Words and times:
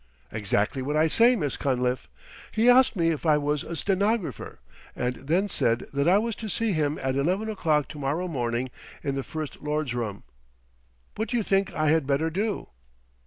"Exactly 0.31 0.81
what 0.81 0.95
I 0.97 1.07
say, 1.07 1.35
Miss 1.35 1.57
Cunliffe. 1.57 2.09
He 2.51 2.67
asked 2.67 2.95
me 2.95 3.11
if 3.11 3.23
I 3.23 3.37
was 3.37 3.61
a 3.61 3.75
stenographer, 3.75 4.59
and 4.95 5.13
then 5.17 5.47
said 5.47 5.85
that 5.93 6.07
I 6.09 6.17
was 6.17 6.35
to 6.37 6.49
see 6.49 6.73
him 6.73 6.97
at 7.03 7.15
eleven 7.15 7.47
o'clock 7.47 7.87
to 7.89 7.99
morrow 7.99 8.27
morning 8.27 8.71
in 9.03 9.13
the 9.13 9.21
First 9.21 9.61
Lord's 9.61 9.93
room. 9.93 10.23
What 11.17 11.29
do 11.29 11.37
you 11.37 11.43
think 11.43 11.71
I 11.75 11.89
had 11.89 12.07
better 12.07 12.31
do?" 12.31 12.69